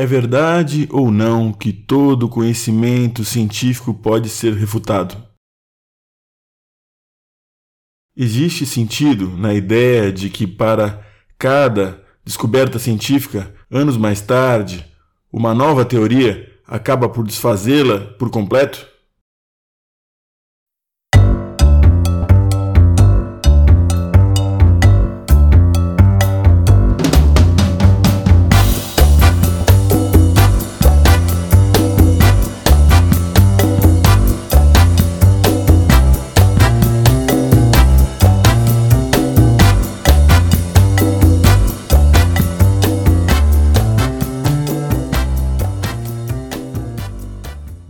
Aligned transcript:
É 0.00 0.06
verdade 0.06 0.88
ou 0.92 1.10
não 1.10 1.52
que 1.52 1.72
todo 1.72 2.28
conhecimento 2.28 3.24
científico 3.24 3.92
pode 3.92 4.28
ser 4.28 4.54
refutado? 4.54 5.20
Existe 8.16 8.64
sentido 8.64 9.36
na 9.36 9.52
ideia 9.52 10.12
de 10.12 10.30
que, 10.30 10.46
para 10.46 11.04
cada 11.36 12.00
descoberta 12.24 12.78
científica, 12.78 13.52
anos 13.68 13.96
mais 13.96 14.20
tarde, 14.20 14.86
uma 15.32 15.52
nova 15.52 15.84
teoria 15.84 16.48
acaba 16.64 17.08
por 17.08 17.26
desfazê-la 17.26 17.98
por 18.20 18.30
completo? 18.30 18.86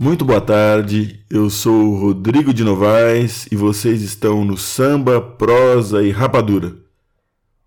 Muito 0.09 0.25
boa 0.25 0.41
tarde, 0.41 1.23
eu 1.29 1.51
sou 1.51 1.93
Rodrigo 1.93 2.51
de 2.51 2.63
Novaes 2.63 3.45
e 3.51 3.55
vocês 3.55 4.01
estão 4.01 4.43
no 4.43 4.57
Samba, 4.57 5.21
Prosa 5.21 6.01
e 6.01 6.09
Rapadura, 6.09 6.75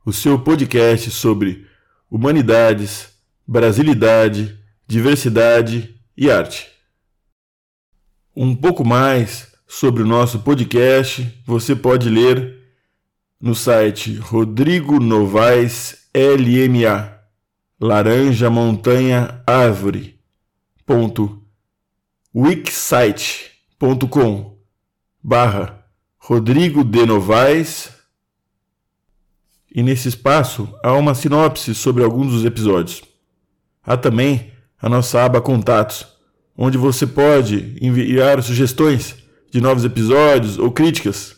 o 0.04 0.12
seu 0.12 0.36
podcast 0.40 1.08
sobre 1.12 1.68
humanidades, 2.10 3.10
brasilidade, 3.46 4.58
diversidade 4.88 5.94
e 6.16 6.32
arte. 6.32 6.68
Um 8.34 8.56
pouco 8.56 8.84
mais 8.84 9.52
sobre 9.68 10.02
o 10.02 10.06
nosso 10.06 10.40
podcast 10.40 11.32
você 11.46 11.76
pode 11.76 12.10
ler 12.10 12.58
no 13.40 13.54
site 13.54 14.16
Rodrigo 14.16 14.98
Novaes 14.98 16.08
LMA 16.12 17.20
Laranja 17.80 18.50
Montanha 18.50 19.40
Árvore. 19.46 20.18
Ponto 20.84 21.40
wixsite.com 22.34 23.52
barra 25.22 25.84
Rodrigo 26.18 26.82
de 26.82 27.04
Novaes 27.04 27.90
e 29.74 29.82
nesse 29.82 30.08
espaço 30.08 30.72
há 30.82 30.94
uma 30.94 31.14
sinopse 31.14 31.74
sobre 31.74 32.02
alguns 32.02 32.32
dos 32.32 32.44
episódios. 32.44 33.02
Há 33.82 33.98
também 33.98 34.50
a 34.80 34.88
nossa 34.88 35.22
aba 35.22 35.42
Contatos, 35.42 36.06
onde 36.56 36.78
você 36.78 37.06
pode 37.06 37.76
enviar 37.80 38.42
sugestões 38.42 39.16
de 39.50 39.60
novos 39.60 39.84
episódios 39.84 40.58
ou 40.58 40.70
críticas. 40.72 41.36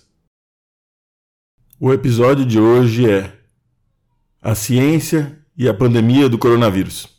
O 1.80 1.92
episódio 1.92 2.46
de 2.46 2.60
hoje 2.60 3.10
é 3.10 3.36
A 4.40 4.54
Ciência 4.54 5.44
e 5.56 5.68
a 5.68 5.74
Pandemia 5.74 6.28
do 6.28 6.38
Coronavírus. 6.38 7.13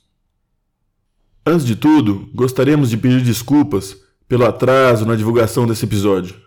Antes 1.48 1.64
de 1.64 1.76
tudo, 1.76 2.28
gostaríamos 2.34 2.90
de 2.90 2.98
pedir 2.98 3.22
desculpas 3.22 3.96
pelo 4.28 4.46
atraso 4.46 5.06
na 5.06 5.16
divulgação 5.16 5.68
desse 5.68 5.86
episódio. 5.86 6.42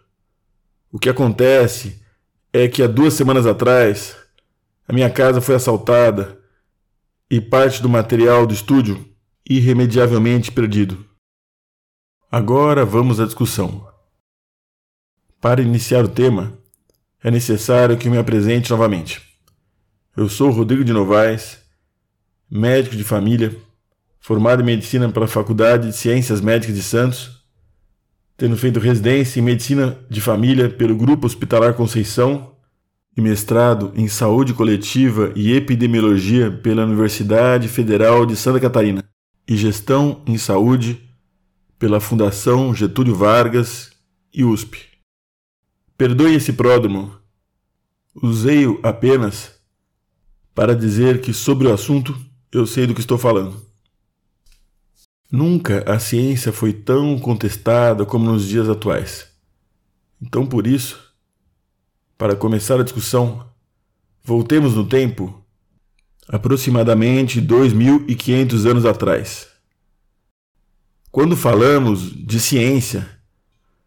O 0.90 0.98
que 0.98 1.08
acontece 1.08 2.02
é 2.52 2.66
que 2.66 2.82
há 2.82 2.88
duas 2.88 3.14
semanas 3.14 3.46
atrás 3.46 4.16
a 4.88 4.92
minha 4.92 5.08
casa 5.08 5.40
foi 5.40 5.54
assaltada 5.54 6.36
e 7.30 7.40
parte 7.40 7.80
do 7.80 7.88
material 7.88 8.44
do 8.44 8.52
estúdio 8.52 9.06
irremediavelmente 9.48 10.50
perdido. 10.50 11.06
Agora 12.28 12.84
vamos 12.84 13.20
à 13.20 13.24
discussão. 13.24 13.86
Para 15.40 15.62
iniciar 15.62 16.04
o 16.04 16.08
tema, 16.08 16.58
é 17.22 17.30
necessário 17.30 17.96
que 17.96 18.10
me 18.10 18.18
apresente 18.18 18.70
novamente. 18.70 19.22
Eu 20.16 20.28
sou 20.28 20.50
Rodrigo 20.50 20.82
de 20.82 20.92
Novaes, 20.92 21.58
médico 22.50 22.96
de 22.96 23.04
família 23.04 23.67
formado 24.20 24.62
em 24.62 24.66
medicina 24.66 25.08
pela 25.10 25.26
Faculdade 25.26 25.88
de 25.88 25.96
Ciências 25.96 26.40
Médicas 26.40 26.74
de 26.76 26.82
Santos, 26.82 27.42
tendo 28.36 28.56
feito 28.56 28.78
residência 28.78 29.40
em 29.40 29.42
medicina 29.42 29.98
de 30.08 30.20
família 30.20 30.68
pelo 30.68 30.96
Grupo 30.96 31.26
Hospitalar 31.26 31.74
Conceição 31.74 32.54
e 33.16 33.20
mestrado 33.20 33.92
em 33.96 34.06
saúde 34.06 34.54
coletiva 34.54 35.32
e 35.34 35.52
epidemiologia 35.52 36.50
pela 36.50 36.84
Universidade 36.84 37.66
Federal 37.66 38.24
de 38.24 38.36
Santa 38.36 38.60
Catarina 38.60 39.02
e 39.46 39.56
gestão 39.56 40.22
em 40.26 40.38
saúde 40.38 41.02
pela 41.78 42.00
Fundação 42.00 42.74
Getúlio 42.74 43.14
Vargas 43.14 43.90
e 44.32 44.44
USP. 44.44 44.86
Perdoe 45.96 46.34
esse 46.34 46.52
pródromo. 46.52 47.12
Usei-o 48.14 48.78
apenas 48.84 49.58
para 50.54 50.74
dizer 50.74 51.20
que 51.20 51.32
sobre 51.32 51.66
o 51.66 51.72
assunto 51.72 52.16
eu 52.52 52.66
sei 52.66 52.86
do 52.86 52.94
que 52.94 53.00
estou 53.00 53.18
falando. 53.18 53.67
Nunca 55.30 55.84
a 55.86 55.98
ciência 55.98 56.50
foi 56.52 56.72
tão 56.72 57.18
contestada 57.18 58.06
como 58.06 58.24
nos 58.24 58.46
dias 58.48 58.66
atuais. 58.66 59.28
Então, 60.22 60.46
por 60.46 60.66
isso, 60.66 60.98
para 62.16 62.34
começar 62.34 62.80
a 62.80 62.82
discussão, 62.82 63.46
voltemos 64.24 64.74
no 64.74 64.86
tempo 64.86 65.44
aproximadamente 66.26 67.42
2.500 67.42 68.70
anos 68.70 68.86
atrás. 68.86 69.48
Quando 71.10 71.36
falamos 71.36 72.10
de 72.10 72.40
ciência, 72.40 73.08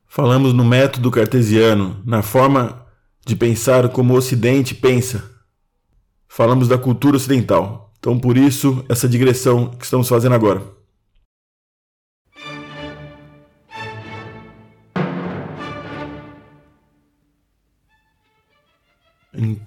falamos 0.08 0.54
no 0.54 0.64
método 0.64 1.10
cartesiano, 1.10 2.02
na 2.06 2.22
forma 2.22 2.86
de 3.26 3.36
pensar 3.36 3.90
como 3.90 4.14
o 4.14 4.18
Ocidente 4.18 4.76
pensa. 4.76 5.24
Falamos 6.28 6.68
da 6.68 6.78
cultura 6.78 7.18
ocidental. 7.18 7.94
Então, 8.00 8.20
por 8.20 8.38
isso, 8.38 8.86
essa 8.88 9.10
digressão 9.10 9.70
que 9.70 9.86
estamos 9.86 10.08
fazendo 10.08 10.34
agora. 10.34 10.81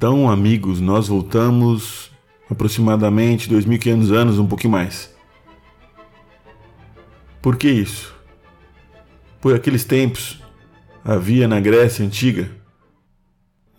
Então, 0.07 0.29
amigos, 0.29 0.83
nós 0.83 1.09
voltamos 1.09 2.11
aproximadamente 2.51 3.49
2.500 3.49 4.13
anos, 4.13 4.39
um 4.39 4.47
pouquinho 4.47 4.73
mais. 4.73 5.11
Por 7.41 7.57
que 7.57 7.71
isso? 7.71 8.15
Por 9.41 9.55
aqueles 9.55 9.83
tempos 9.83 10.43
havia 11.03 11.49
na 11.49 11.59
Grécia 11.59 12.05
antiga 12.05 12.51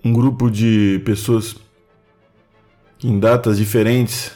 um 0.04 0.12
grupo 0.12 0.50
de 0.50 1.00
pessoas 1.06 1.56
que 2.98 3.08
em 3.08 3.20
datas 3.20 3.60
diferentes 3.60 4.32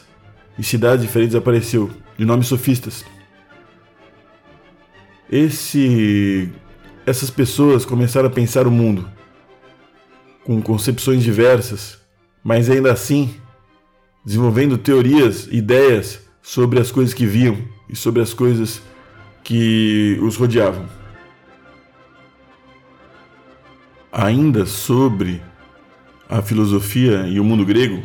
e 0.60 0.64
cidades 0.64 1.04
diferentes 1.04 1.34
apareceu, 1.34 1.90
de 2.16 2.24
nomes 2.24 2.46
sofistas. 2.46 3.04
Esse 5.28 6.52
essas 7.04 7.32
pessoas 7.32 7.84
começaram 7.84 8.28
a 8.28 8.32
pensar 8.32 8.68
o 8.68 8.72
mundo 8.72 9.10
com 10.50 10.60
concepções 10.64 11.22
diversas, 11.22 12.00
mas 12.44 12.72
ainda 12.72 12.92
assim 12.92 13.36
desenvolvendo 14.26 14.80
teorias, 14.80 15.48
ideias 15.52 16.22
sobre 16.42 16.80
as 16.80 16.90
coisas 16.90 17.14
que 17.14 17.24
viam 17.24 17.56
e 17.88 17.96
sobre 17.96 18.20
as 18.20 18.34
coisas 18.34 18.82
que 19.44 20.18
os 20.24 20.38
rodeavam. 20.38 20.88
Ainda 24.12 24.66
sobre 24.66 25.40
a 26.28 26.42
filosofia 26.42 27.28
e 27.28 27.40
o 27.40 27.44
mundo 27.44 27.64
grego, 27.64 28.02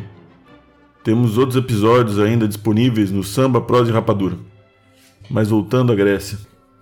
temos 1.03 1.39
outros 1.39 1.57
episódios 1.57 2.19
ainda 2.19 2.47
disponíveis 2.47 3.09
no 3.09 3.23
Samba, 3.23 3.59
Prosa 3.59 3.89
e 3.89 3.93
Rapadura. 3.93 4.37
Mas 5.31 5.49
voltando 5.49 5.91
à 5.91 5.95
Grécia, 5.95 6.37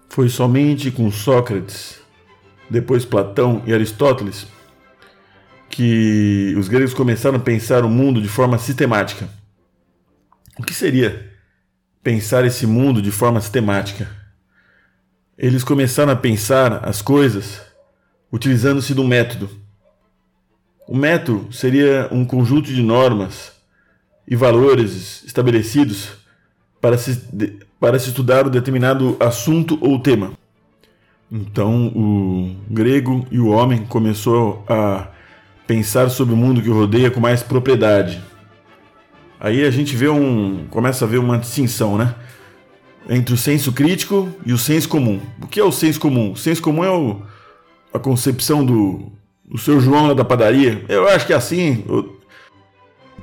foi 0.10 0.28
somente 0.28 0.92
com 0.92 1.10
Sócrates, 1.10 2.02
depois 2.70 3.06
Platão 3.06 3.64
e 3.66 3.74
Aristóteles 3.74 4.52
que 5.74 6.54
os 6.56 6.68
gregos 6.68 6.94
começaram 6.94 7.38
a 7.38 7.42
pensar 7.42 7.84
o 7.84 7.90
mundo 7.90 8.22
de 8.22 8.28
forma 8.28 8.60
sistemática. 8.60 9.28
O 10.56 10.62
que 10.62 10.72
seria 10.72 11.32
pensar 12.04 12.46
esse 12.46 12.68
mundo 12.68 13.02
de 13.02 13.10
forma 13.10 13.42
sistemática? 13.42 14.08
Eles 15.36 15.64
começaram 15.64 16.14
a 16.14 16.16
pensar 16.16 16.88
as 16.88 17.02
coisas 17.02 17.60
utilizando-se 18.32 18.94
do 18.94 19.04
método. 19.04 19.50
O 20.88 20.96
método 20.96 21.52
seria 21.52 22.08
um 22.12 22.24
conjunto 22.24 22.72
de 22.72 22.84
normas 22.84 23.52
e 24.28 24.36
valores 24.36 25.24
estabelecidos 25.24 26.12
para 26.80 27.00
se, 27.00 27.20
para 27.80 27.98
se 27.98 28.10
estudar 28.10 28.46
um 28.46 28.52
determinado 28.52 29.18
assunto 29.20 29.80
ou 29.82 29.98
tema. 29.98 30.34
Então, 31.32 31.88
o 31.88 32.56
grego 32.70 33.26
e 33.32 33.40
o 33.40 33.48
homem 33.48 33.86
começou 33.86 34.64
a 34.70 35.13
pensar 35.66 36.10
sobre 36.10 36.34
o 36.34 36.38
mundo 36.38 36.62
que 36.62 36.70
o 36.70 36.74
rodeia 36.74 37.12
com 37.12 37.20
mais 37.20 37.42
propriedade. 37.42 38.22
Aí 39.40 39.66
a 39.66 39.72
gente 39.72 39.96
vê 39.96 40.08
um, 40.08 40.66
começa 40.70 41.06
a 41.06 41.08
ver 41.08 41.18
uma 41.18 41.38
distinção, 41.38 41.98
né? 41.98 42.16
entre 43.10 43.34
o 43.34 43.38
senso 43.38 43.72
crítico 43.72 44.30
e 44.46 44.54
o 44.54 44.58
senso 44.58 44.88
comum. 44.88 45.20
O 45.42 45.48
que 45.48 45.60
é 45.60 45.64
o 45.64 45.72
senso 45.72 46.00
comum? 46.00 46.32
O 46.32 46.38
senso 46.38 46.62
comum 46.62 46.84
é 46.84 46.92
o, 46.92 47.22
a 47.94 48.00
concepção 48.00 48.66
do, 48.66 49.12
do 49.46 49.58
seu 49.58 49.80
João 49.80 50.16
da 50.16 50.24
padaria. 50.24 50.84
Eu 50.88 51.08
acho 51.08 51.26
que 51.26 51.34
é 51.34 51.36
assim. 51.36 51.84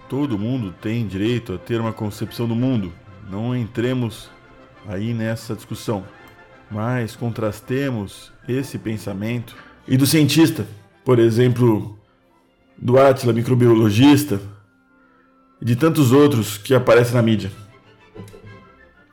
todo 0.08 0.38
mundo 0.38 0.74
tem 0.80 1.06
direito 1.06 1.54
a 1.54 1.58
ter 1.58 1.80
uma 1.80 1.92
concepção 1.92 2.46
do 2.46 2.54
mundo. 2.54 2.92
Não 3.30 3.56
entremos 3.56 4.28
aí 4.88 5.14
nessa 5.14 5.54
discussão, 5.54 6.04
mas 6.70 7.14
contrastemos 7.14 8.32
esse 8.48 8.78
pensamento 8.78 9.54
e 9.86 9.96
do 9.96 10.06
cientista, 10.06 10.66
por 11.04 11.18
exemplo, 11.18 11.98
do 12.80 12.98
Atila, 12.98 13.32
microbiologista, 13.32 14.40
e 15.60 15.64
de 15.64 15.76
tantos 15.76 16.12
outros 16.12 16.56
que 16.56 16.74
aparecem 16.74 17.14
na 17.14 17.22
mídia. 17.22 17.52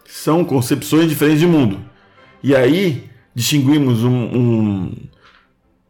São 0.05 0.45
concepções 0.45 1.09
diferentes 1.09 1.41
de 1.41 1.47
mundo. 1.47 1.79
E 2.41 2.55
aí 2.55 3.09
distinguimos 3.35 4.03
um, 4.03 4.09
um, 4.09 4.95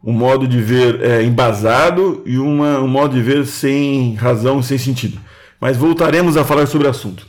um 0.02 0.12
modo 0.12 0.48
de 0.48 0.60
ver 0.60 1.00
é, 1.00 1.22
embasado 1.22 2.22
e 2.26 2.36
uma, 2.38 2.80
um 2.80 2.88
modo 2.88 3.14
de 3.14 3.22
ver 3.22 3.46
sem 3.46 4.14
razão, 4.14 4.62
sem 4.62 4.76
sentido. 4.76 5.20
Mas 5.60 5.76
voltaremos 5.76 6.36
a 6.36 6.44
falar 6.44 6.66
sobre 6.66 6.86
o 6.86 6.90
assunto. 6.90 7.26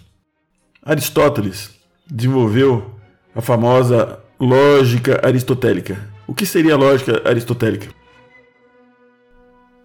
Aristóteles 0.84 1.72
desenvolveu 2.10 2.95
a 3.36 3.42
famosa 3.42 4.19
lógica 4.40 5.22
aristotélica. 5.24 6.10
O 6.25 6.34
que 6.34 6.45
seria 6.45 6.74
a 6.74 6.78
lógica 6.78 7.22
aristotélica? 7.25 7.99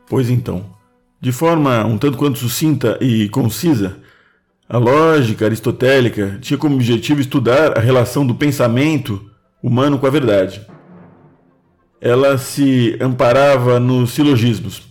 Pois 0.08 0.28
então, 0.28 0.64
de 1.20 1.32
forma 1.32 1.84
um 1.84 1.96
tanto 1.96 2.18
quanto 2.18 2.38
sucinta 2.38 2.98
e 3.00 3.28
concisa, 3.30 3.96
a 4.68 4.78
lógica 4.78 5.44
aristotélica 5.44 6.38
tinha 6.40 6.58
como 6.58 6.74
objetivo 6.74 7.20
estudar 7.20 7.76
a 7.76 7.80
relação 7.80 8.26
do 8.26 8.34
pensamento 8.34 9.30
humano 9.62 9.98
com 9.98 10.06
a 10.06 10.10
verdade. 10.10 10.66
Ela 12.00 12.36
se 12.36 12.96
amparava 13.00 13.80
nos 13.80 14.10
silogismos, 14.10 14.82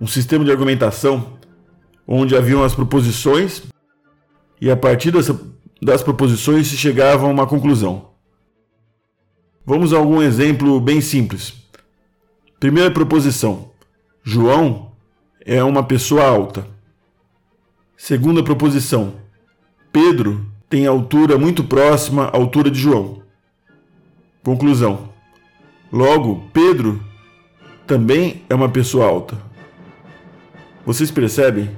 um 0.00 0.06
sistema 0.06 0.44
de 0.44 0.50
argumentação 0.50 1.38
onde 2.06 2.36
haviam 2.36 2.64
as 2.64 2.74
proposições 2.74 3.62
e 4.60 4.70
a 4.70 4.76
partir 4.76 5.10
dessa, 5.10 5.40
das 5.80 6.02
proposições 6.02 6.66
se 6.66 6.76
chegava 6.76 7.26
a 7.26 7.28
uma 7.28 7.46
conclusão. 7.46 8.10
Vamos 9.64 9.92
a 9.92 9.96
algum 9.96 10.20
exemplo 10.20 10.80
bem 10.80 11.00
simples. 11.00 11.54
Primeira 12.58 12.90
proposição: 12.90 13.71
João 14.24 14.92
é 15.44 15.62
uma 15.64 15.82
pessoa 15.82 16.24
alta. 16.24 16.64
Segunda 17.96 18.42
proposição: 18.42 19.14
Pedro 19.92 20.46
tem 20.70 20.86
altura 20.86 21.36
muito 21.36 21.64
próxima 21.64 22.26
à 22.26 22.36
altura 22.36 22.70
de 22.70 22.78
João. 22.78 23.20
Conclusão: 24.44 25.08
Logo, 25.92 26.48
Pedro 26.52 27.02
também 27.84 28.42
é 28.48 28.54
uma 28.54 28.68
pessoa 28.68 29.06
alta. 29.06 29.36
Vocês 30.86 31.10
percebem? 31.10 31.70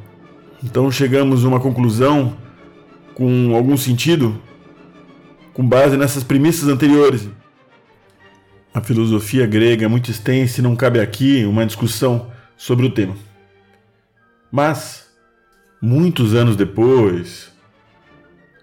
Então 0.63 0.91
chegamos 0.91 1.45
a 1.45 1.49
uma 1.49 1.61
conclusão 1.61 2.37
com 3.15 3.55
algum 3.57 3.77
sentido 3.77 4.39
com 5.55 5.67
base 5.67 5.97
nessas 5.97 6.23
premissas 6.23 6.69
anteriores. 6.69 7.27
A 8.75 8.81
filosofia 8.81 9.47
grega 9.47 9.87
é 9.87 9.89
muito 9.89 10.11
extensa 10.11 10.61
e 10.61 10.63
não 10.63 10.77
cabe 10.77 11.01
aqui 11.01 11.45
uma 11.45 11.65
discussão 11.65 12.34
sobre 12.57 12.87
o 12.87 12.91
tema. 12.91 13.17
Mas, 14.51 15.11
muitos 15.81 16.35
anos 16.35 16.57
depois, 16.57 17.53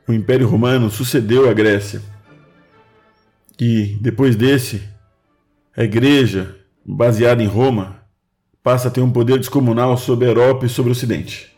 o 0.07 0.13
Império 0.13 0.47
Romano 0.47 0.89
sucedeu 0.89 1.49
à 1.49 1.53
Grécia. 1.53 2.01
E, 3.59 3.97
depois 4.01 4.35
desse, 4.35 4.81
a 5.75 5.83
Igreja, 5.83 6.57
baseada 6.85 7.43
em 7.43 7.47
Roma, 7.47 8.01
passa 8.63 8.88
a 8.88 8.91
ter 8.91 9.01
um 9.01 9.11
poder 9.11 9.38
descomunal 9.38 9.97
sobre 9.97 10.25
a 10.25 10.29
Europa 10.29 10.65
e 10.65 10.69
sobre 10.69 10.89
o 10.89 10.93
Ocidente. 10.93 11.55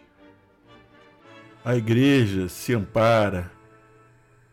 A 1.63 1.75
Igreja 1.75 2.50
se 2.50 2.74
ampara 2.74 3.51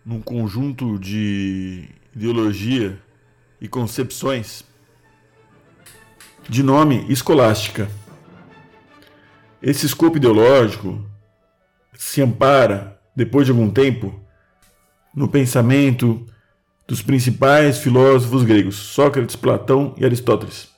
num 0.04 0.20
conjunto 0.20 0.98
de 0.98 1.88
ideologia 2.14 2.98
e 3.60 3.68
concepções 3.68 4.64
de 6.48 6.62
nome 6.62 7.06
escolástica 7.08 7.88
esse 9.62 9.84
escopo 9.84 10.16
ideológico 10.16 11.04
se 11.92 12.22
ampara, 12.22 12.98
depois 13.14 13.44
de 13.44 13.52
algum 13.52 13.68
tempo, 13.68 14.18
no 15.14 15.28
pensamento 15.28 16.24
dos 16.88 17.02
principais 17.02 17.78
filósofos 17.78 18.42
gregos, 18.42 18.76
Sócrates, 18.76 19.36
Platão 19.36 19.94
e 19.98 20.04
Aristóteles. 20.04 20.70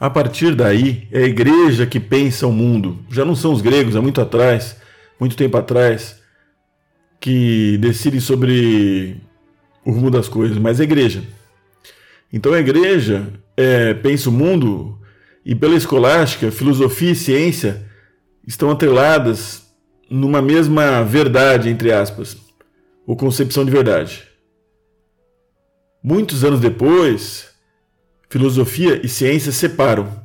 A 0.00 0.10
partir 0.10 0.54
daí, 0.54 1.06
é 1.12 1.20
a 1.20 1.26
igreja 1.28 1.86
que 1.86 2.00
pensa 2.00 2.46
o 2.46 2.52
mundo. 2.52 3.04
Já 3.08 3.24
não 3.24 3.36
são 3.36 3.52
os 3.52 3.60
gregos, 3.60 3.94
há 3.94 4.02
muito 4.02 4.20
atrás, 4.20 4.76
muito 5.18 5.36
tempo 5.36 5.56
atrás, 5.56 6.20
que 7.20 7.78
decidem 7.78 8.20
sobre 8.20 9.20
o 9.84 9.92
rumo 9.92 10.10
das 10.10 10.28
coisas, 10.28 10.58
mas 10.58 10.80
é 10.80 10.82
a 10.82 10.84
igreja. 10.84 11.22
Então 12.32 12.52
a 12.52 12.58
igreja 12.58 13.32
é, 13.58 13.92
pensa 13.92 14.28
o 14.28 14.32
mundo 14.32 15.00
e 15.44 15.52
pela 15.52 15.74
escolástica, 15.74 16.52
filosofia 16.52 17.10
e 17.10 17.16
ciência 17.16 17.84
estão 18.46 18.70
atreladas 18.70 19.66
numa 20.08 20.40
mesma 20.40 21.02
verdade, 21.02 21.68
entre 21.68 21.90
aspas, 21.90 22.36
ou 23.04 23.16
concepção 23.16 23.64
de 23.64 23.72
verdade. 23.72 24.22
Muitos 26.00 26.44
anos 26.44 26.60
depois, 26.60 27.48
filosofia 28.30 29.04
e 29.04 29.08
ciência 29.08 29.50
separam. 29.50 30.24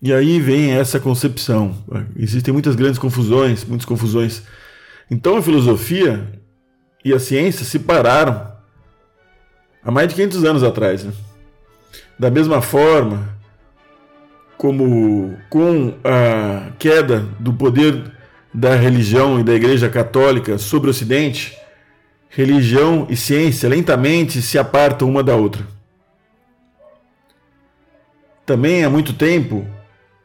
E 0.00 0.12
aí 0.12 0.38
vem 0.38 0.70
essa 0.70 1.00
concepção. 1.00 1.84
Existem 2.14 2.54
muitas 2.54 2.76
grandes 2.76 3.00
confusões, 3.00 3.64
muitas 3.64 3.84
confusões. 3.84 4.44
Então 5.10 5.36
a 5.36 5.42
filosofia 5.42 6.40
e 7.04 7.12
a 7.12 7.18
ciência 7.18 7.64
se 7.64 7.80
pararam 7.80 8.52
há 9.82 9.90
mais 9.90 10.06
de 10.06 10.14
500 10.14 10.44
anos 10.44 10.62
atrás. 10.62 11.02
Né? 11.02 11.12
Da 12.18 12.30
mesma 12.30 12.60
forma 12.60 13.38
como 14.56 15.38
com 15.48 15.94
a 16.02 16.72
queda 16.78 17.20
do 17.38 17.52
poder 17.52 18.12
da 18.52 18.74
religião 18.74 19.38
e 19.38 19.44
da 19.44 19.54
Igreja 19.54 19.88
Católica 19.88 20.58
sobre 20.58 20.88
o 20.88 20.90
Ocidente, 20.90 21.56
religião 22.28 23.06
e 23.08 23.16
ciência 23.16 23.68
lentamente 23.68 24.42
se 24.42 24.58
apartam 24.58 25.08
uma 25.08 25.22
da 25.22 25.36
outra. 25.36 25.64
Também 28.44 28.84
há 28.84 28.90
muito 28.90 29.12
tempo, 29.12 29.64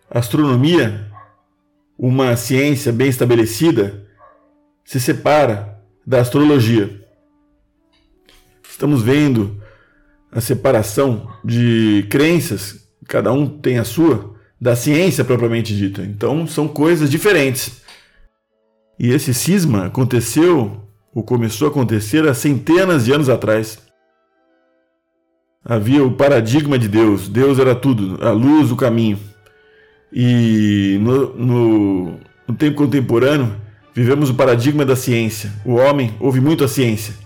astronomia, 0.10 1.12
uma 1.98 2.36
ciência 2.36 2.92
bem 2.92 3.10
estabelecida, 3.10 4.08
se 4.84 5.00
separa 5.00 5.80
da 6.06 6.22
astrologia. 6.22 7.06
Estamos 8.68 9.04
vendo 9.04 9.63
a 10.34 10.42
separação 10.42 11.30
de 11.44 12.06
crenças 12.10 12.84
cada 13.08 13.32
um 13.32 13.48
tem 13.48 13.78
a 13.78 13.84
sua, 13.84 14.34
da 14.60 14.76
ciência 14.76 15.24
propriamente 15.24 15.76
dita. 15.76 16.02
Então 16.02 16.48
são 16.48 16.68
coisas 16.68 17.10
diferentes. 17.10 17.82
E 19.00 19.12
esse 19.12 19.34
cisma 19.34 19.86
aconteceu, 19.86 20.84
ou 21.14 21.24
começou 21.24 21.68
a 21.68 21.72
acontecer 21.72 22.28
há 22.28 22.34
centenas 22.34 23.06
de 23.06 23.12
anos 23.12 23.30
atrás. 23.30 23.80
Havia 25.66 26.04
o 26.04 26.14
paradigma 26.14 26.78
de 26.78 26.88
Deus, 26.88 27.28
Deus 27.28 27.60
era 27.60 27.76
tudo, 27.76 28.18
a 28.26 28.32
luz, 28.32 28.72
o 28.72 28.76
caminho. 28.76 29.20
E 30.12 30.98
no, 31.02 31.34
no, 31.36 32.20
no 32.48 32.56
tempo 32.56 32.78
contemporâneo, 32.78 33.56
vivemos 33.94 34.30
o 34.30 34.36
paradigma 34.36 34.86
da 34.86 34.96
ciência. 34.96 35.52
O 35.66 35.74
homem 35.76 36.14
ouve 36.20 36.40
muito 36.40 36.64
a 36.64 36.68
ciência. 36.68 37.23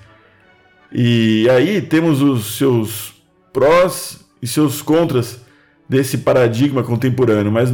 E 0.91 1.47
aí 1.49 1.81
temos 1.81 2.21
os 2.21 2.57
seus 2.57 3.13
prós 3.51 4.25
e 4.41 4.47
seus 4.47 4.81
contras 4.81 5.41
desse 5.87 6.19
paradigma 6.19 6.83
contemporâneo, 6.83 7.51
mas 7.51 7.69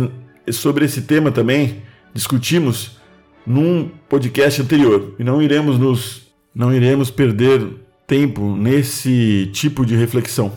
sobre 0.52 0.86
esse 0.86 1.02
tema 1.02 1.32
também 1.32 1.82
discutimos 2.14 2.98
num 3.46 3.90
podcast 4.10 4.62
anterior 4.62 5.16
e 5.20 5.24
não 5.24 5.42
iremos 5.42 5.78
nos 5.78 6.24
não 6.56 6.74
iremos 6.74 7.10
perder 7.10 7.68
tempo 8.06 8.56
nesse 8.56 9.50
tipo 9.54 9.86
de 9.86 9.96
reflexão. 9.96 10.52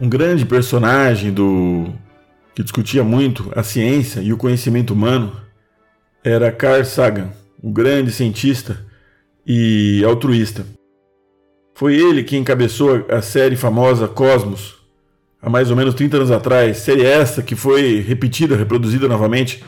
Um 0.00 0.08
grande 0.08 0.46
personagem 0.46 1.32
do 1.32 1.92
que 2.54 2.62
discutia 2.62 3.04
muito 3.04 3.52
a 3.54 3.62
ciência 3.62 4.20
e 4.20 4.32
o 4.32 4.36
conhecimento 4.36 4.94
humano 4.94 5.32
era 6.24 6.50
Carl 6.50 6.84
Sagan, 6.84 7.30
o 7.62 7.70
grande 7.70 8.10
cientista 8.10 8.84
e 9.46 10.02
altruísta. 10.04 10.77
Foi 11.78 11.94
ele 11.94 12.24
que 12.24 12.36
encabeçou 12.36 13.06
a 13.08 13.22
série 13.22 13.54
famosa 13.54 14.08
Cosmos, 14.08 14.74
há 15.40 15.48
mais 15.48 15.70
ou 15.70 15.76
menos 15.76 15.94
30 15.94 16.16
anos 16.16 16.30
atrás, 16.32 16.78
série 16.78 17.06
essa 17.06 17.40
que 17.40 17.54
foi 17.54 18.00
repetida, 18.00 18.56
reproduzida 18.56 19.06
novamente, 19.06 19.62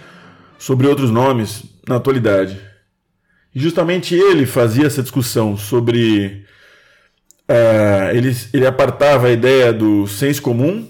sobre 0.58 0.88
outros 0.88 1.08
nomes 1.08 1.62
na 1.86 1.94
atualidade. 1.94 2.60
E 3.54 3.60
justamente 3.60 4.16
ele 4.16 4.44
fazia 4.44 4.88
essa 4.88 5.04
discussão 5.04 5.56
sobre. 5.56 6.44
Uh, 7.48 8.10
ele, 8.12 8.36
ele 8.52 8.66
apartava 8.66 9.28
a 9.28 9.32
ideia 9.32 9.72
do 9.72 10.08
senso 10.08 10.42
comum 10.42 10.88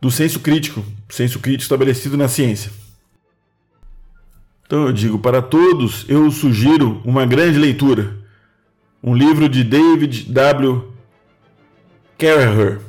do 0.00 0.08
senso 0.08 0.38
crítico, 0.38 0.84
senso 1.08 1.40
crítico 1.40 1.62
estabelecido 1.62 2.16
na 2.16 2.28
ciência. 2.28 2.70
Então 4.64 4.86
eu 4.86 4.92
digo 4.92 5.18
para 5.18 5.42
todos, 5.42 6.06
eu 6.08 6.30
sugiro 6.30 7.02
uma 7.04 7.26
grande 7.26 7.58
leitura, 7.58 8.22
um 9.06 9.14
livro 9.14 9.50
de 9.50 9.62
David 9.62 10.32
W. 10.32 10.90
Carraher. 12.16 12.80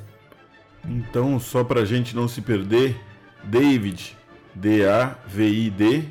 Então, 0.88 1.38
só 1.42 1.62
para 1.62 1.82
a 1.82 1.86
gente 1.86 2.16
não 2.16 2.26
se 2.26 2.42
perder, 2.42 2.96
David, 3.44 4.16
D-A-V-I-D, 4.54 6.06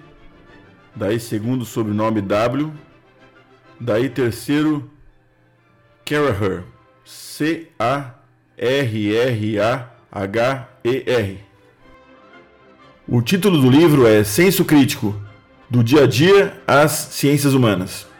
daí 0.94 1.18
segundo 1.18 1.64
sobrenome 1.64 2.20
W, 2.20 2.70
daí 3.80 4.10
terceiro 4.10 4.90
Carraher, 6.04 6.64
C-A-R-R-A-H-E-R. 7.02 8.14
O 13.08 13.22
título 13.22 13.58
do 13.58 13.70
livro 13.70 14.06
é 14.06 14.22
Senso 14.22 14.66
Crítico, 14.66 15.18
do 15.70 15.82
dia 15.82 16.04
a 16.04 16.06
dia 16.06 16.60
às 16.66 16.92
ciências 16.92 17.54
humanas. 17.54 18.12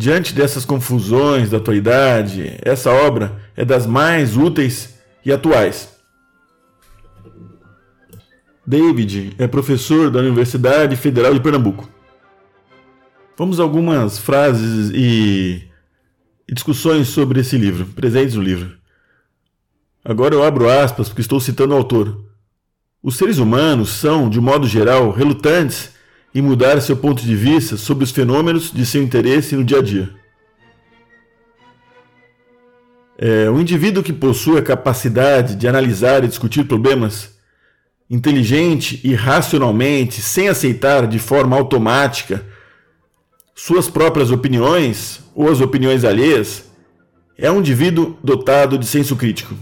Diante 0.00 0.32
dessas 0.32 0.64
confusões 0.64 1.50
da 1.50 1.58
atualidade, 1.58 2.56
essa 2.62 2.90
obra 2.90 3.38
é 3.54 3.66
das 3.66 3.86
mais 3.86 4.34
úteis 4.34 4.98
e 5.22 5.30
atuais. 5.30 5.94
David 8.66 9.34
é 9.36 9.46
professor 9.46 10.10
da 10.10 10.20
Universidade 10.20 10.96
Federal 10.96 11.34
de 11.34 11.40
Pernambuco. 11.40 11.86
Vamos 13.36 13.60
a 13.60 13.62
algumas 13.62 14.18
frases 14.18 14.90
e 14.94 15.68
discussões 16.50 17.08
sobre 17.08 17.40
esse 17.40 17.58
livro, 17.58 17.84
presentes 17.84 18.36
no 18.36 18.42
livro. 18.42 18.78
Agora 20.02 20.34
eu 20.34 20.42
abro 20.42 20.66
aspas 20.70 21.08
porque 21.08 21.20
estou 21.20 21.38
citando 21.38 21.74
o 21.74 21.76
autor. 21.76 22.24
Os 23.02 23.18
seres 23.18 23.36
humanos 23.36 23.90
são, 23.90 24.30
de 24.30 24.40
modo 24.40 24.66
geral, 24.66 25.10
relutantes 25.10 25.90
em 26.34 26.40
mudar 26.40 26.80
seu 26.80 26.96
ponto 26.96 27.22
de 27.22 27.34
vista 27.34 27.76
sobre 27.76 28.04
os 28.04 28.10
fenômenos 28.10 28.70
de 28.72 28.86
seu 28.86 29.02
interesse 29.02 29.56
no 29.56 29.64
dia 29.64 29.78
a 29.78 29.82
dia. 29.82 30.10
É, 33.18 33.50
o 33.50 33.60
indivíduo 33.60 34.02
que 34.02 34.12
possui 34.12 34.58
a 34.58 34.62
capacidade 34.62 35.54
de 35.54 35.68
analisar 35.68 36.24
e 36.24 36.28
discutir 36.28 36.64
problemas 36.64 37.38
inteligente 38.08 39.00
e 39.04 39.14
racionalmente, 39.14 40.20
sem 40.20 40.48
aceitar 40.48 41.06
de 41.06 41.18
forma 41.18 41.56
automática 41.56 42.44
suas 43.54 43.90
próprias 43.90 44.30
opiniões 44.30 45.20
ou 45.34 45.50
as 45.50 45.60
opiniões 45.60 46.04
alheias, 46.04 46.70
é 47.36 47.50
um 47.50 47.60
indivíduo 47.60 48.18
dotado 48.24 48.78
de 48.78 48.86
senso 48.86 49.14
crítico. 49.14 49.54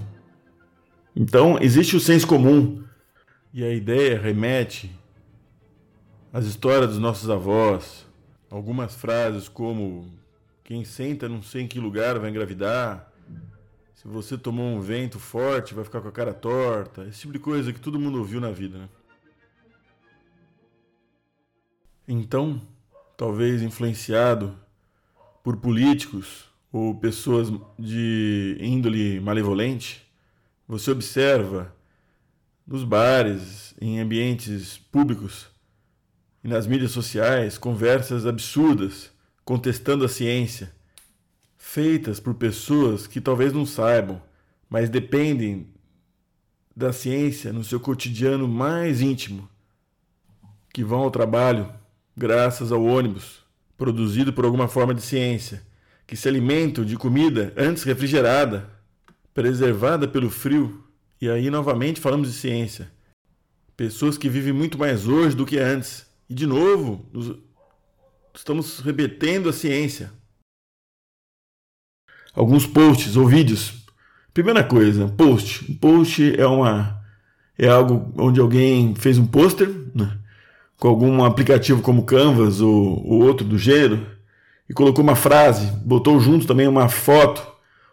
Então, 1.15 1.59
existe 1.61 1.97
o 1.97 2.01
senso 2.01 2.27
comum, 2.27 2.83
e 3.53 3.65
a 3.65 3.75
ideia 3.75 4.21
remete 4.21 4.91
às 6.39 6.47
histórias 6.47 6.91
dos 6.91 7.01
nossos 7.01 7.29
avós, 7.29 8.07
algumas 8.49 8.95
frases 8.95 9.49
como 9.49 10.09
quem 10.63 10.85
senta 10.85 11.29
não 11.29 11.43
sei 11.43 11.63
em 11.63 11.67
que 11.67 11.81
lugar 11.81 12.17
vai 12.17 12.31
engravidar, 12.31 13.13
se 13.93 14.07
você 14.07 14.39
tomou 14.39 14.65
um 14.65 14.81
vento 14.81 15.19
forte 15.19 15.75
vai 15.75 15.83
ficar 15.83 16.01
com 16.01 16.07
a 16.07 16.13
cara 16.13 16.33
torta, 16.33 17.05
esse 17.07 17.23
tipo 17.23 17.33
de 17.33 17.41
coisa 17.41 17.73
que 17.73 17.81
todo 17.81 17.99
mundo 17.99 18.21
ouviu 18.21 18.41
na 18.41 18.53
vida. 18.53 18.79
Né? 18.79 18.89
Então, 22.07 22.63
talvez 23.17 23.61
influenciado 23.61 24.57
por 25.43 25.57
políticos 25.57 26.45
ou 26.71 26.95
pessoas 26.95 27.51
de 27.77 28.57
índole 28.61 29.19
malevolente, 29.19 30.09
você 30.69 30.93
observa 30.93 31.75
nos 32.65 32.85
bares, 32.85 33.75
em 33.81 33.99
ambientes 33.99 34.79
públicos 34.79 35.58
e 36.43 36.49
nas 36.49 36.67
mídias 36.67 36.93
sociais 36.93 37.59
conversas 37.59 38.27
absurdas 38.27 39.11
contestando 39.45 40.05
a 40.05 40.09
ciência, 40.09 40.73
feitas 41.57 42.21
por 42.21 42.35
pessoas 42.35 43.07
que 43.07 43.21
talvez 43.21 43.53
não 43.53 43.65
saibam, 43.65 44.21
mas 44.69 44.91
dependem 44.91 45.69
da 46.77 46.93
ciência 46.93 47.53
no 47.53 47.65
seu 47.65 47.81
cotidiano 47.81 48.47
mais 48.47 49.01
íntimo, 49.01 49.49
que 50.73 50.85
vão 50.85 51.01
ao 51.01 51.11
trabalho 51.11 51.73
graças 52.17 52.71
ao 52.71 52.85
ônibus 52.85 53.43
produzido 53.77 54.33
por 54.33 54.45
alguma 54.45 54.69
forma 54.69 54.93
de 54.93 55.03
ciência, 55.03 55.63
que 56.07 56.17
se 56.17 56.29
alimentam 56.29 56.85
de 56.85 56.97
comida 56.97 57.53
antes 57.57 57.85
refrigerada, 57.85 58.69
preservada 59.33 60.09
pelo 60.09 60.29
frio 60.29 60.85
e 61.21 61.29
aí, 61.29 61.51
novamente, 61.51 62.01
falamos 62.01 62.31
de 62.31 62.39
ciência. 62.39 62.91
Pessoas 63.77 64.17
que 64.17 64.29
vivem 64.29 64.53
muito 64.53 64.79
mais 64.79 65.09
hoje 65.09 65.35
do 65.35 65.45
que 65.45 65.59
antes. 65.59 66.07
E, 66.29 66.35
de 66.35 66.47
novo, 66.47 67.09
nos... 67.13 67.37
estamos 68.35 68.81
repetindo 68.81 69.49
a 69.49 69.53
ciência. 69.53 70.13
Alguns 72.35 72.67
posts 72.67 73.17
ou 73.17 73.27
vídeos. 73.27 73.87
Primeira 74.33 74.63
coisa, 74.63 75.09
post. 75.09 75.71
Um 75.71 75.77
post 75.77 76.41
é 76.41 76.47
uma 76.47 76.99
é 77.59 77.69
algo 77.69 78.13
onde 78.17 78.39
alguém 78.39 78.95
fez 78.95 79.19
um 79.19 79.27
pôster 79.27 79.69
né, 79.93 80.17
com 80.79 80.87
algum 80.87 81.25
aplicativo 81.25 81.83
como 81.83 82.05
Canvas 82.05 82.61
ou, 82.61 83.05
ou 83.05 83.25
outro 83.25 83.45
do 83.45 83.59
gênero 83.59 84.07
e 84.71 84.73
colocou 84.73 85.03
uma 85.03 85.17
frase, 85.17 85.73
botou 85.85 86.21
junto 86.21 86.47
também 86.47 86.69
uma 86.69 86.89
foto. 86.89 87.45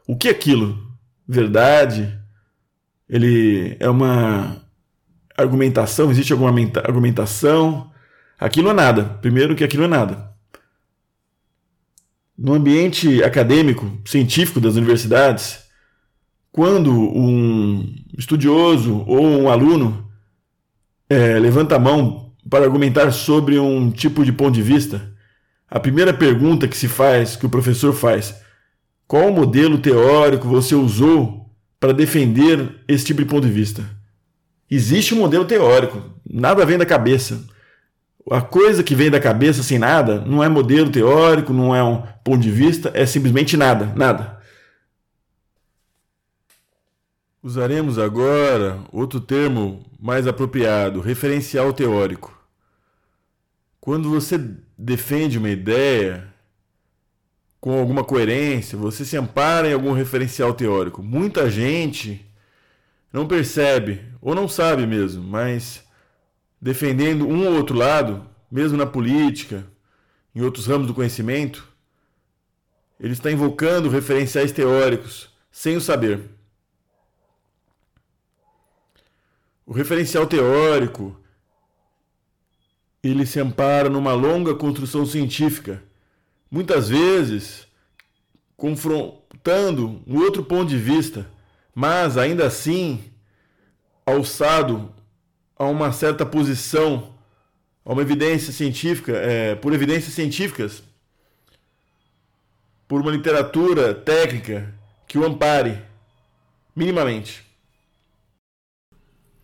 O 0.08 0.15
que 0.15 0.27
é 0.27 0.32
aquilo? 0.32 0.96
Verdade? 1.27 2.20
ele 3.10 3.77
é 3.80 3.89
uma 3.89 4.58
argumentação, 5.38 6.10
existe 6.10 6.34
alguma 6.34 6.54
argumentação. 6.84 7.92
Aquilo 8.39 8.70
é 8.70 8.74
nada. 8.74 9.04
Primeiro 9.22 9.56
que 9.56 9.63
aquilo 9.63 9.84
é 9.84 9.88
nada. 9.88 10.32
No 12.38 12.54
ambiente 12.54 13.24
acadêmico, 13.24 13.89
científico 14.06 14.60
das 14.60 14.75
universidades, 14.75 15.63
quando 16.51 16.92
um 16.92 17.96
estudioso 18.18 19.04
ou 19.08 19.25
um 19.25 19.50
aluno 19.50 20.10
é, 21.10 21.39
levanta 21.39 21.75
a 21.75 21.80
mão 21.80 22.34
para 22.50 22.65
argumentar 22.65 23.12
sobre 23.12 23.58
um 23.58 23.89
tipo 23.89 24.24
de 24.24 24.32
ponto 24.32 24.54
de 24.54 24.62
vista, 24.62 25.13
a 25.70 25.80
primeira 25.80 26.13
pergunta 26.13 26.68
que 26.68 26.77
se 26.77 26.88
faz, 26.88 27.36
que 27.36 27.46
o 27.46 27.50
professor 27.50 27.94
faz, 27.94 28.36
qual 29.08 29.32
modelo 29.32 29.77
teórico 29.77 30.48
você 30.48 30.75
usou 30.75 31.50
para 31.80 31.94
defender 31.94 32.84
esse 32.88 33.06
tipo 33.06 33.22
de 33.22 33.30
ponto 33.30 33.46
de 33.46 33.54
vista. 33.54 33.84
Existe 34.70 35.13
um 35.13 35.20
modelo 35.20 35.46
teórico, 35.46 36.01
nada 36.27 36.65
vem 36.65 36.77
da 36.77 36.86
cabeça. 36.86 37.46
A 38.29 38.41
coisa 38.41 38.84
que 38.84 38.96
vem 38.96 39.12
da 39.12 39.20
cabeça 39.20 39.62
sem 39.62 39.77
nada 39.77 40.20
não 40.22 40.44
é 40.44 40.50
modelo 40.50 40.89
teórico, 40.89 41.53
não 41.53 41.75
é 41.75 41.84
um 41.84 42.01
ponto 42.24 42.41
de 42.41 42.50
vista, 42.50 42.91
é 42.94 43.05
simplesmente 43.05 43.55
nada, 43.55 43.94
nada. 43.96 44.39
Usaremos 47.44 48.00
agora 48.00 48.79
outro 48.91 49.20
termo 49.20 49.86
mais 50.00 50.25
apropriado, 50.25 51.01
referencial 51.01 51.72
teórico. 51.72 52.36
Quando 53.79 54.10
você 54.10 54.39
defende 54.75 55.38
uma 55.38 55.51
ideia, 55.51 56.34
com 57.65 57.79
alguma 57.79 58.03
coerência, 58.03 58.77
você 58.77 59.05
se 59.05 59.17
ampara 59.17 59.70
em 59.70 59.74
algum 59.74 59.91
referencial 59.91 60.53
teórico. 60.53 61.01
Muita 61.01 61.50
gente 61.50 62.24
não 63.12 63.27
percebe, 63.27 64.01
ou 64.22 64.36
não 64.36 64.48
sabe 64.48 64.86
mesmo, 64.86 65.24
mas 65.24 65.84
defendendo 66.62 67.28
um 67.28 67.48
ou 67.48 67.56
outro 67.56 67.76
lado, 67.76 68.28
mesmo 68.50 68.78
na 68.78 68.86
política, 68.86 69.66
em 70.34 70.42
outros 70.42 70.68
ramos 70.68 70.88
do 70.88 70.94
conhecimento, 70.94 71.68
ele 73.00 73.14
está 73.14 73.32
invocando 73.32 73.90
referenciais 73.90 74.52
teóricos 74.52 75.30
sem 75.52 75.76
o 75.76 75.82
saber. 75.82 76.30
O 79.66 79.74
referencial 79.74 80.28
teórico 80.28 81.20
ele 83.04 83.26
se 83.26 83.40
ampara 83.40 83.90
numa 83.90 84.14
longa 84.14 84.56
construção 84.56 85.06
científica 85.06 85.84
muitas 86.50 86.90
vezes 86.90 87.68
confrontando 88.56 90.02
um 90.08 90.18
outro 90.20 90.44
ponto 90.44 90.70
de 90.70 90.78
vista, 90.78 91.30
mas 91.74 92.18
ainda 92.18 92.48
assim 92.48 93.04
alçado 94.06 94.95
a 95.58 95.66
uma 95.66 95.92
certa 95.92 96.26
posição, 96.26 97.14
a 97.86 97.94
uma 97.94 98.02
evidência 98.02 98.52
científica, 98.52 99.14
é, 99.14 99.56
por 99.56 99.74
evidências 99.74 100.14
científicas, 100.14 100.84
por 102.88 103.02
uma 103.02 103.12
literatura 103.12 103.94
técnica 103.94 104.74
que 105.08 105.18
o 105.18 105.26
ampare 105.26 105.82
minimamente. 106.76 107.44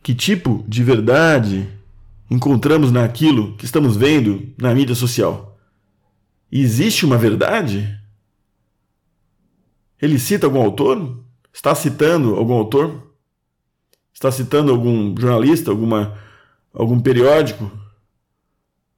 Que 0.04 0.14
tipo 0.14 0.66
de 0.68 0.84
verdade 0.84 1.70
encontramos 2.30 2.92
naquilo 2.92 3.56
que 3.58 3.66
estamos 3.66 3.96
vendo 3.96 4.54
na 4.58 4.74
mídia 4.74 4.96
social? 4.96 5.58
Existe 6.52 7.06
uma 7.06 7.18
verdade? 7.18 7.98
Ele 10.02 10.20
cita 10.20 10.48
algum 10.48 10.62
autor? 10.62 11.24
Está 11.54 11.76
citando 11.76 12.36
algum 12.36 12.54
autor? 12.54 13.11
Está 14.14 14.32
citando 14.32 14.72
algum 14.72 15.16
jornalista, 15.20 15.72
alguma, 15.72 16.18
algum 16.74 17.00
periódico? 17.00 17.72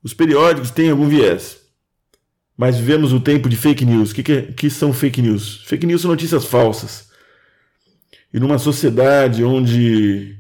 Os 0.03 0.13
periódicos 0.13 0.72
têm 0.72 0.89
algum 0.89 1.08
viés. 1.08 1.62
Mas 2.58 2.77
vivemos 2.77 3.13
o 3.13 3.20
tempo 3.20 3.50
de 3.50 3.55
fake 3.55 3.86
news. 3.86 4.12
O 4.12 4.15
que, 4.15 4.24
que, 4.24 4.41
que 4.53 4.70
são 4.70 4.93
fake 4.93 5.22
news? 5.22 5.63
Fake 5.65 5.86
news 5.86 6.01
são 6.01 6.12
notícias 6.12 6.46
falsas. 6.46 7.10
E 8.34 8.39
numa 8.39 8.58
sociedade 8.58 9.43
onde 9.43 10.38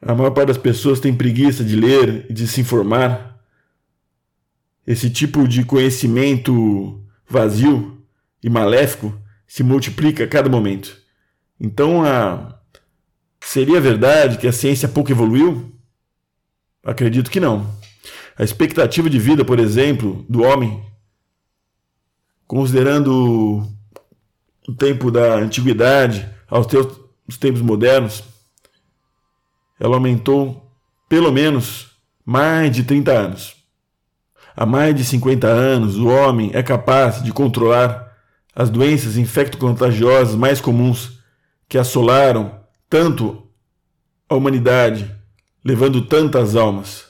a 0.00 0.14
maior 0.14 0.32
parte 0.32 0.48
das 0.48 0.58
pessoas 0.58 1.00
tem 1.00 1.14
preguiça 1.14 1.62
de 1.62 1.76
ler 1.76 2.26
e 2.28 2.32
de 2.32 2.46
se 2.48 2.60
informar, 2.60 3.40
esse 4.86 5.08
tipo 5.08 5.46
de 5.46 5.64
conhecimento 5.64 7.00
vazio 7.28 8.04
e 8.42 8.50
maléfico 8.50 9.16
se 9.46 9.62
multiplica 9.62 10.24
a 10.24 10.28
cada 10.28 10.48
momento. 10.48 10.96
Então, 11.60 12.04
a... 12.04 12.58
seria 13.44 13.80
verdade 13.80 14.38
que 14.38 14.46
a 14.46 14.52
ciência 14.52 14.88
pouco 14.88 15.10
evoluiu? 15.10 15.72
Acredito 16.84 17.30
que 17.30 17.40
não. 17.40 17.66
A 18.36 18.42
expectativa 18.42 19.10
de 19.10 19.18
vida, 19.18 19.44
por 19.44 19.58
exemplo, 19.60 20.24
do 20.28 20.42
homem, 20.42 20.82
considerando 22.46 23.66
o 24.66 24.74
tempo 24.74 25.10
da 25.10 25.34
antiguidade 25.34 26.28
aos 26.48 26.66
tempos 27.38 27.60
modernos, 27.60 28.24
ela 29.78 29.96
aumentou 29.96 30.72
pelo 31.08 31.30
menos 31.30 31.90
mais 32.24 32.74
de 32.74 32.84
30 32.84 33.12
anos. 33.12 33.56
Há 34.56 34.64
mais 34.64 34.94
de 34.94 35.04
50 35.04 35.46
anos, 35.46 35.96
o 35.96 36.06
homem 36.08 36.50
é 36.54 36.62
capaz 36.62 37.22
de 37.22 37.32
controlar 37.32 38.16
as 38.54 38.70
doenças 38.70 39.16
infecto-contagiosas 39.16 40.34
mais 40.34 40.60
comuns 40.60 41.18
que 41.68 41.78
assolaram 41.78 42.61
tanto 42.92 43.48
a 44.28 44.34
humanidade, 44.34 45.10
levando 45.64 46.02
tantas 46.02 46.54
almas. 46.54 47.06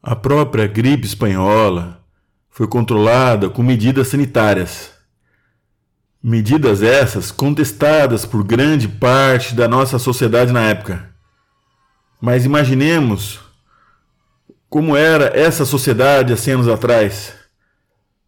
A 0.00 0.14
própria 0.14 0.68
gripe 0.68 1.04
espanhola 1.04 2.04
foi 2.48 2.68
controlada 2.68 3.50
com 3.50 3.60
medidas 3.60 4.06
sanitárias. 4.06 4.92
Medidas 6.22 6.80
essas 6.80 7.32
contestadas 7.32 8.24
por 8.24 8.44
grande 8.44 8.86
parte 8.86 9.52
da 9.52 9.66
nossa 9.66 9.98
sociedade 9.98 10.52
na 10.52 10.62
época. 10.62 11.12
Mas 12.20 12.44
imaginemos 12.44 13.40
como 14.68 14.96
era 14.96 15.36
essa 15.36 15.64
sociedade 15.64 16.32
há 16.32 16.36
100 16.36 16.54
anos 16.54 16.68
atrás 16.68 17.34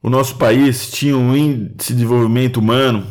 o 0.03 0.11
nosso 0.11 0.35
país 0.35 0.91
tinha 0.91 1.17
um 1.17 1.37
índice 1.37 1.93
de 1.93 2.01
desenvolvimento 2.01 2.57
humano 2.57 3.07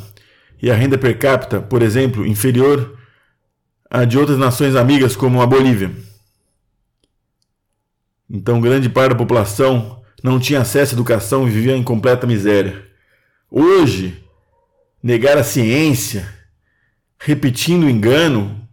e 0.62 0.70
a 0.70 0.75
renda 0.75 0.98
per 0.98 1.18
capita, 1.18 1.60
por 1.60 1.82
exemplo, 1.82 2.25
inferior 2.25 2.98
à 3.89 4.06
de 4.06 4.18
outras 4.18 4.38
nações 4.38 4.75
amigas 4.75 5.15
como 5.15 5.41
a 5.41 5.46
Bolívia. 5.46 5.91
Então, 8.30 8.62
grande 8.62 8.88
parte 8.88 9.10
da 9.10 9.18
população 9.18 10.01
não 10.24 10.39
tinha 10.39 10.62
acesso 10.62 10.94
à 10.94 10.96
educação 10.96 11.48
e 11.48 11.51
vivia 11.51 11.75
em 11.75 11.84
completa 11.84 12.27
miséria. 12.27 12.86
Hoje, 13.50 14.24
negar 15.01 15.38
a 15.38 15.44
ciência, 15.44 16.32
repetindo 17.20 17.84
o 17.84 17.89
engano, 17.89 18.65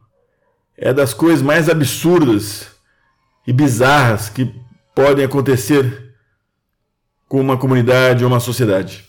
é 0.77 0.93
das 0.93 1.13
coisas 1.13 1.43
mais 1.43 1.69
absurdas 1.69 2.69
e 3.47 3.53
bizarras 3.53 4.29
que 4.29 4.55
podem 4.95 5.25
acontecer 5.25 6.15
com 7.27 7.41
uma 7.41 7.57
comunidade 7.57 8.23
ou 8.23 8.31
uma 8.31 8.41
sociedade. 8.41 9.08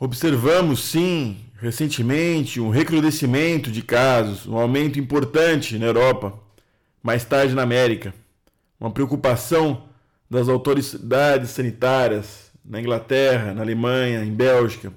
Observamos, 0.00 0.84
sim, 0.84 1.38
recentemente, 1.54 2.60
um 2.60 2.70
recrudescimento 2.70 3.70
de 3.70 3.82
casos, 3.82 4.46
um 4.46 4.56
aumento 4.56 4.98
importante 4.98 5.78
na 5.78 5.86
Europa, 5.86 6.38
mais 7.02 7.24
tarde 7.24 7.54
na 7.54 7.62
América, 7.62 8.14
uma 8.78 8.90
preocupação 8.90 9.88
das 10.30 10.48
autoridades 10.48 11.50
sanitárias 11.50 12.52
na 12.64 12.80
Inglaterra, 12.80 13.54
na 13.54 13.62
Alemanha, 13.62 14.24
em 14.24 14.32
Bélgica, 14.32 14.92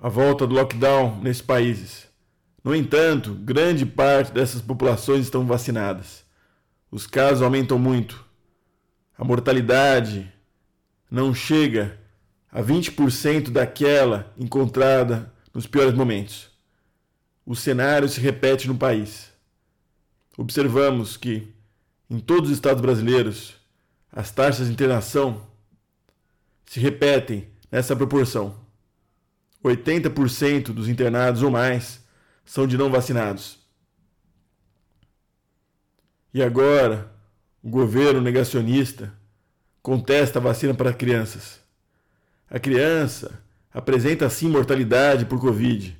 a 0.00 0.08
volta 0.08 0.46
do 0.46 0.54
lockdown 0.54 1.20
nesses 1.20 1.42
países. 1.42 2.08
No 2.64 2.74
entanto, 2.74 3.34
grande 3.34 3.84
parte 3.86 4.32
dessas 4.32 4.60
populações 4.60 5.24
estão 5.24 5.46
vacinadas. 5.46 6.24
Os 6.90 7.06
casos 7.06 7.42
aumentam 7.42 7.78
muito 7.78 8.28
a 9.18 9.24
mortalidade 9.24 10.32
não 11.10 11.34
chega 11.34 11.98
a 12.58 12.60
20% 12.60 13.50
daquela 13.50 14.34
encontrada 14.36 15.32
nos 15.54 15.64
piores 15.64 15.94
momentos. 15.94 16.50
O 17.46 17.54
cenário 17.54 18.08
se 18.08 18.20
repete 18.20 18.66
no 18.66 18.76
país. 18.76 19.32
Observamos 20.36 21.16
que, 21.16 21.54
em 22.10 22.18
todos 22.18 22.50
os 22.50 22.56
estados 22.56 22.82
brasileiros, 22.82 23.54
as 24.10 24.32
taxas 24.32 24.66
de 24.66 24.72
internação 24.72 25.46
se 26.66 26.80
repetem 26.80 27.46
nessa 27.70 27.94
proporção. 27.94 28.58
80% 29.64 30.72
dos 30.72 30.88
internados 30.88 31.44
ou 31.44 31.52
mais 31.52 32.04
são 32.44 32.66
de 32.66 32.76
não 32.76 32.90
vacinados. 32.90 33.60
E 36.34 36.42
agora, 36.42 37.08
o 37.62 37.70
governo 37.70 38.20
negacionista 38.20 39.14
contesta 39.80 40.40
a 40.40 40.42
vacina 40.42 40.74
para 40.74 40.92
crianças. 40.92 41.67
A 42.50 42.58
criança 42.58 43.42
apresenta 43.72 44.28
sim 44.30 44.48
mortalidade 44.48 45.26
por 45.26 45.38
Covid. 45.38 45.96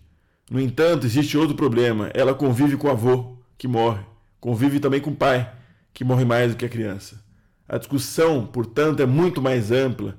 No 0.50 0.58
entanto, 0.58 1.04
existe 1.04 1.36
outro 1.36 1.54
problema. 1.54 2.10
Ela 2.14 2.34
convive 2.34 2.76
com 2.76 2.88
o 2.88 2.90
avô, 2.90 3.36
que 3.58 3.68
morre. 3.68 4.02
Convive 4.40 4.80
também 4.80 5.00
com 5.00 5.10
o 5.10 5.16
pai, 5.16 5.52
que 5.92 6.04
morre 6.04 6.24
mais 6.24 6.52
do 6.52 6.56
que 6.56 6.64
a 6.64 6.68
criança. 6.68 7.22
A 7.68 7.76
discussão, 7.76 8.46
portanto, 8.46 9.00
é 9.00 9.06
muito 9.06 9.42
mais 9.42 9.70
ampla 9.70 10.18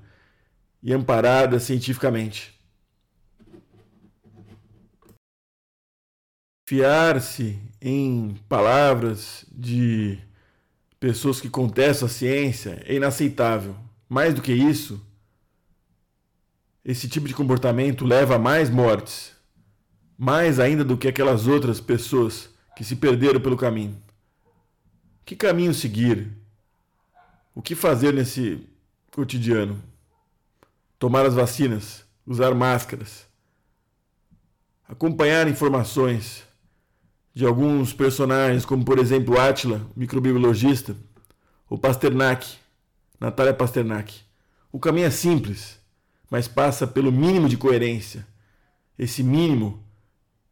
e 0.83 0.93
amparada 0.93 1.59
cientificamente. 1.59 2.59
Fiar-se 6.67 7.59
em 7.81 8.35
palavras 8.47 9.43
de 9.51 10.19
pessoas 10.99 11.41
que 11.41 11.49
contestam 11.49 12.05
a 12.05 12.11
ciência 12.11 12.83
é 12.85 12.93
inaceitável. 12.93 13.75
Mais 14.07 14.35
do 14.35 14.41
que 14.43 14.53
isso, 14.53 15.03
esse 16.91 17.08
tipo 17.08 17.28
de 17.28 17.36
comportamento 17.36 18.04
leva 18.04 18.36
a 18.36 18.39
mais 18.39 18.67
mortes, 18.67 19.32
mais 20.17 20.60
ainda 20.60 20.84
do 20.84 20.97
que 20.97 21.08
aquelas 21.08 21.45
outras 21.45 21.80
pessoas 21.80 22.49
que 22.75 22.84
se 22.84 22.95
perderam 22.95 23.39
pelo 23.39 23.56
caminho. 23.56 23.95
Que 25.23 25.36
caminho 25.36 25.71
seguir? 25.71 26.36
O 27.54 27.62
que 27.62 27.75
fazer 27.75 28.12
nesse 28.12 28.67
cotidiano? 29.12 29.80
Tomar 30.97 31.28
as 31.28 31.36
vacinas, 31.36 32.04
usar 32.25 32.56
máscaras, 32.56 33.28
acompanhar 34.88 35.47
informações 35.47 36.41
de 37.36 37.45
alguns 37.45 37.93
personagens, 37.93 38.65
como 38.65 38.84
por 38.84 38.97
exemplo 38.97 39.39
Átila, 39.39 39.80
microbiologista, 39.95 40.95
ou 41.69 41.78
Pasternak, 41.78 42.58
Natália 43.19 43.54
Pasternak. 43.54 44.21
O 44.71 44.80
caminho 44.80 45.06
é 45.06 45.12
simples, 45.12 45.78
mas 46.29 46.47
passa 46.47 46.85
pelo 46.85 47.11
mínimo 47.11 47.49
de 47.49 47.57
coerência. 47.57 48.25
Esse 48.97 49.23
mínimo 49.23 49.83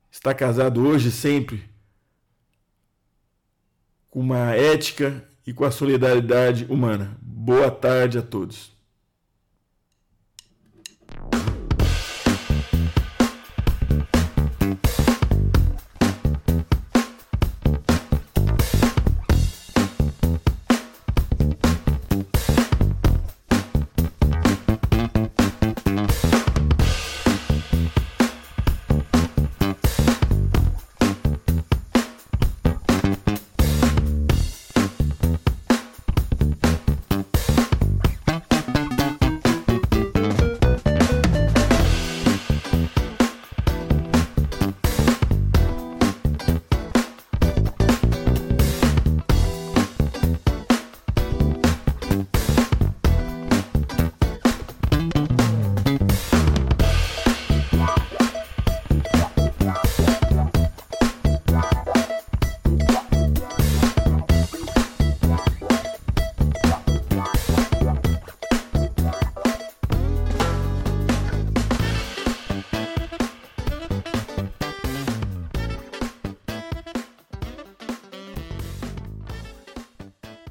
está 0.10 0.34
casado 0.34 0.86
hoje 0.88 1.10
e 1.10 1.12
sempre 1.12 1.64
com 4.10 4.22
uma 4.22 4.56
ética 4.56 5.24
e 5.46 5.54
com 5.54 5.66
a 5.66 5.72
solidariedade 5.72 6.66
humana. 6.70 7.18
Boa 7.22 7.70
tarde 7.70 8.18
a 8.18 8.22
todos. 8.22 8.77